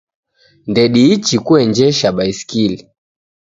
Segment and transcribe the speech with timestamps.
[0.69, 2.87] Ndediichi kuenjesha baiskili